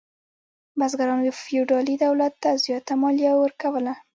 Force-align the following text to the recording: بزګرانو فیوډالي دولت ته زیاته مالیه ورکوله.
بزګرانو 0.79 1.31
فیوډالي 1.43 1.95
دولت 2.05 2.33
ته 2.43 2.49
زیاته 2.65 2.93
مالیه 3.01 3.33
ورکوله. 3.37 3.93